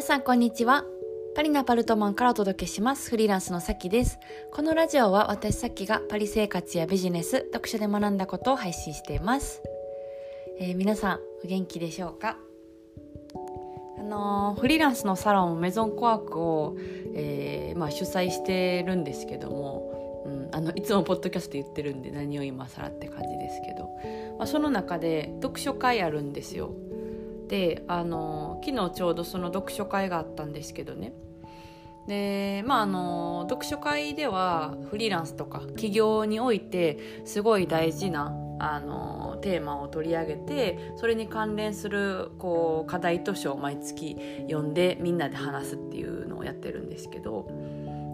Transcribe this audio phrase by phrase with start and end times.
[0.00, 0.86] 皆さんこんにちは。
[1.36, 3.10] パリのアパルトマンからお届けします。
[3.10, 4.18] フリーランスのさきです。
[4.50, 9.60] このラジオは私さきがパリ生活やビジネス読書で学んだことを配信しています、
[10.58, 12.38] えー、皆さんお元気でしょうか？
[13.98, 16.78] あのー、フリーランスのサロンメゾンコワークを、
[17.14, 23.90] えー、まあ、主催してるんですけども、うん、あのいつもポッドキャストで言ってるんで何を今更って感じですけど、
[24.38, 26.72] まあ、その中で読書会あるんですよ。
[27.50, 31.12] であの昨日ちょうどその読書会があったんですけどね。
[32.06, 44.16] でまああの読書会ではフリーランスとか起業においてすごい大事なあのテーマを取り上げてそれに関連するこう課題図書を毎月
[44.48, 47.48] 読んでみんなで話すっていうのをやってるんですけど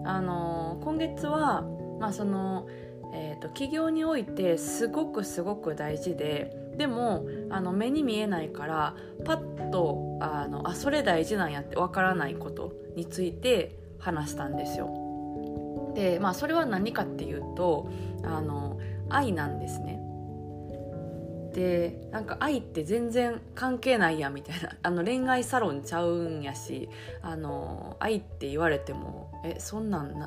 [0.05, 1.61] あの今月は、
[1.99, 2.67] まあ、その、
[3.13, 15.91] えーと起業においてすごくすごく大事ででもあの目に見えないからパッとあのあそれ大事なんやってわからないことについて話したんですよ。
[15.95, 17.89] でまあそれは何かっていうと
[18.23, 19.99] あの愛なんですね。
[21.53, 24.69] でなんか愛って全然関係ないやみたいな。
[24.83, 26.89] あの恋愛サロンちゃうんやし
[27.21, 30.17] あの愛って言われてもえそんなん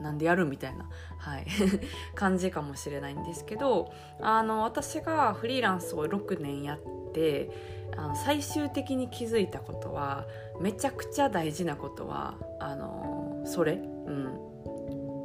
[0.00, 1.46] なんでやるみたいな、はい、
[2.14, 7.50] 感じかもしれないんですけどあの私がフリーランスを6年やって
[7.96, 10.26] あの最終的に気づいたことは
[10.60, 14.38] めちゃくちゃ大事なことはあのそれ、うん、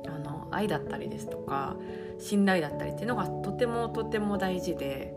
[0.08, 1.76] あの愛だったりですとか
[2.20, 5.16] 信頼だったりっていうのがとてもとても大事で。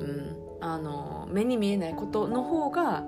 [0.00, 3.04] うん、あの目に見えないことの方が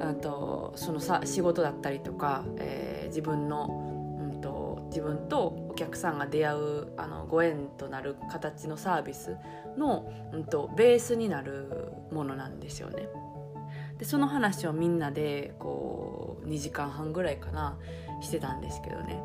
[0.00, 9.36] あとそのさ仕事だったりとか、えー、自分の、うんと、自分とお客さんが出会うあのご縁となる形のサービス
[9.76, 13.08] の、うんと、ベースになるものなんですよね。
[13.98, 17.78] でその話をみんなでこう2時間半ぐらいかな
[18.20, 19.22] してたんですけどね。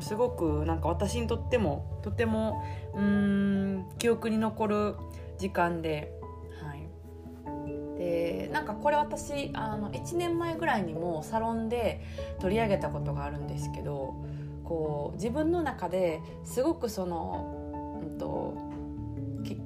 [0.00, 2.62] すごくなんか私にとってもとても
[2.94, 4.94] うん記憶に残る
[5.38, 6.12] 時間で。
[6.62, 6.86] はい
[7.98, 12.02] でなんかこれ私あの1年前ぐらいにもサロンで
[12.40, 14.14] 取り上げたことがあるんですけど
[14.64, 18.54] こう自分の中ですごくその、うんと、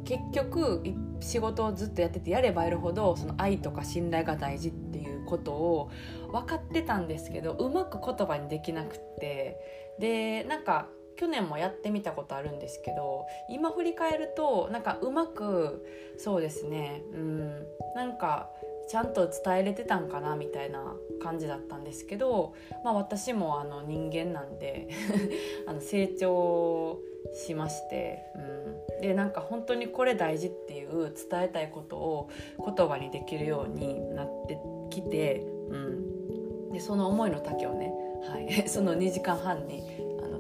[0.05, 0.85] 結局
[1.21, 5.91] 仕事をずっとやっててやればやるほどその愛とか信頼が大事っていうことを
[6.33, 15.85] 分かってたんですけどうまく言葉にできなくってでなんか去年もやってみたことあるんですけど今振り返るとなんかうまく
[16.17, 18.49] そうですねうんなんか
[18.89, 24.89] ちゃんと伝えれてたんかなみたいな感じだったんですけど、まあ、私もあの人間なんで
[25.69, 26.99] あの成長
[27.35, 32.31] しまして、うん、でなんか本当にこれ大事っていう伝えたいことを
[32.75, 34.59] 言葉にできるようになって
[34.89, 37.93] きて、うん、でその思いの丈をね、
[38.29, 39.83] はい、 その2時間半に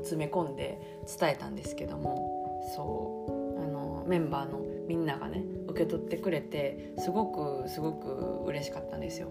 [0.03, 0.81] 詰め込んで
[1.19, 9.29] 伝えたんですけどもそうあのメンバーのみんながね受け取ってくれてすごくすごく嬉しかったんですよ。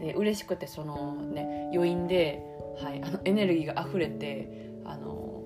[0.00, 2.44] うん、で嬉しくてそのね余韻で、
[2.78, 5.42] はい、あのエネルギーが溢れてあの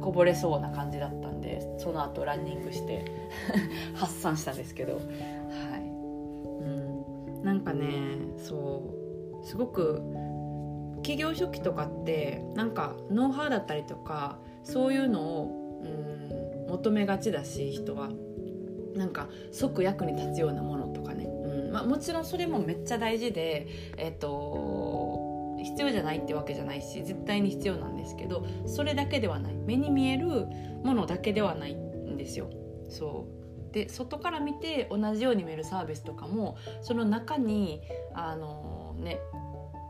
[0.00, 3.04] こぼれそうな感じだったんでその後ランニングして
[3.94, 5.00] 発散したんですけど、は
[7.40, 7.86] い、なんかね
[8.36, 8.82] そ
[9.42, 10.02] うすごく
[11.04, 18.10] 企業初期とかってなんかノウハウだったりとかそういうのをうん求めがちだし人は。
[18.96, 23.66] なんか即役に立つようなものとかね、うんまあ、もちろんそれもめっちゃ大事で、
[23.96, 29.54] えっと、必要じゃないってわけじゃないし絶対に必要なんですけどそれだけではない。
[29.56, 30.46] 目に見える
[30.84, 32.48] ものだけではないんですよ。
[32.88, 33.72] そう。
[33.74, 37.82] で外から見て同じように見えるサービスとかもその中に
[38.14, 39.18] あのね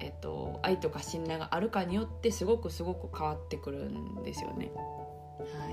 [0.01, 4.71] えっと、愛とか信頼があるかによってすごくすごく変わってくるんですよね。
[4.75, 5.73] は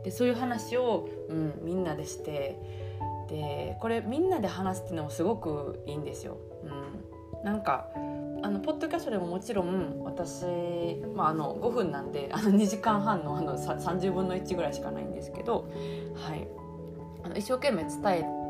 [0.00, 2.58] い、でそういう話を、うん、みんなでして
[3.28, 6.38] でこれみんなで話すっていうのもすごくいいんですよ。
[6.62, 7.88] うん、なんか
[8.42, 10.44] あのポッドキャストでももちろん私、
[11.14, 15.68] まあ、あの5分なんであの2時間半のあの30分の1ぐらいしかないんですけど、
[16.14, 16.46] はい、
[17.24, 18.45] あの一生懸命伝え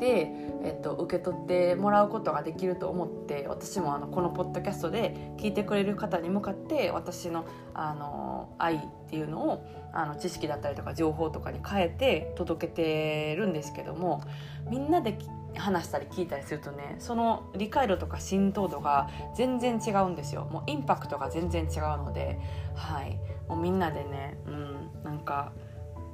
[0.00, 0.32] で、
[0.64, 14.22] えっと、受け取ってもらうことができると思って私もあのこのポッドキャストで聞いてくれる方に向かって私のあの愛っていうのをあの知識だったりとか情報とかに変えて届けてるんですけども
[14.68, 15.18] みんなで
[15.56, 20.48] 話したり聞いたりするとねその理解度とか浸透度が全然違うんですよ。
[20.50, 22.38] もうインパクトが全然違うので
[22.74, 23.18] はい。
[23.48, 25.52] もうみんなでねうんなんか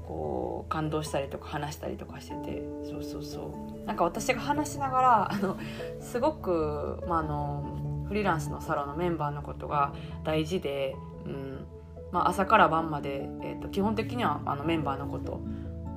[0.07, 2.63] こう感動したりとか話したりとかしてて。
[2.85, 3.87] そうそうそう。
[3.87, 5.57] なんか私が話しながら あの
[6.01, 9.93] すごく、まあ、あのフリーランスのサロンのメンバーのことが
[10.25, 11.67] 大事で、うん。
[12.13, 15.41] まあ、朝から晩まで、えーと、基本的にはあのメンバーのこと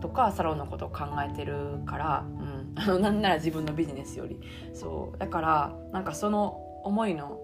[0.02, 2.26] とかサロンのことを考えてるから、
[2.88, 4.40] うん、なんなら自分のビジネスより。
[4.74, 5.18] そう。
[5.18, 6.48] だからなんかその
[6.84, 7.40] 思いの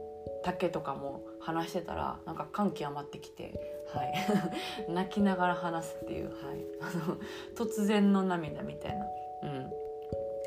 [0.45, 4.13] 丈とかも話してたらなんか感極まってきて、はい、
[4.93, 6.65] 泣きながら話すっていう、はい、
[7.57, 9.05] 突然の涙みたいな、
[9.43, 9.71] うん、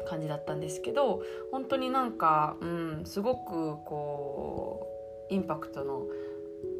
[0.06, 4.86] 感じだったんですけど本当になんか、うん、すごくこ
[5.30, 6.06] うインパクトの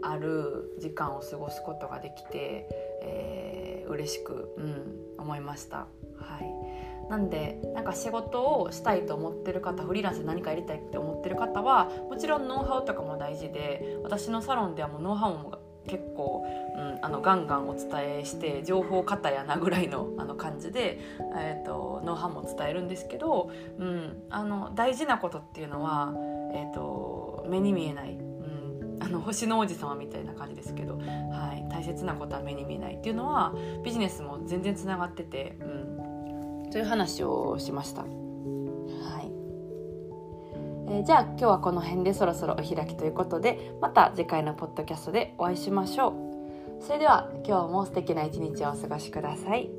[0.02, 2.68] ある時間を過ごすことができて、
[3.02, 5.88] えー、嬉しく、うん、思いました。
[6.18, 6.77] はい。
[7.08, 15.58] なんでなんか仕事をしたいと思ってる方フリーランスで何かやりたいって思ってる方はもちろんノウハウとかも大事で私のサロンではもうノウハウも
[15.88, 16.46] 結構、
[16.76, 20.98] うん、あのガンガンお伝えして情報型やなぐらいのあの感じで、
[21.34, 26.12] えーと、ノウハウも伝えるんですけど、うん、あの大事なことっていうのは、
[26.52, 28.18] えーと、目に見えない、
[29.00, 35.56] あの星の王子様みたいな感じですけど、はい、大切なことは目に見えないっていうのはビジネスも全然つながってて。
[35.60, 35.97] うん
[36.70, 38.02] という話をしました。
[38.02, 38.10] はい
[40.90, 46.84] えー、じゃあ今日はこの辺でそろそろお開きということでまた次回のポッドキャストでお会いしましょう。
[46.84, 49.77] それでは今日も素敵な一日をお過ごしください。